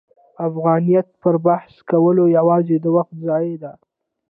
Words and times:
د 0.03 0.03
افغانیت 0.47 1.07
پر 1.21 1.35
بحث 1.45 1.73
کول 1.89 2.17
یوازې 2.37 2.75
د 2.81 2.85
وخت 2.97 3.13
ضایع 3.27 3.55
ده. 3.63 3.71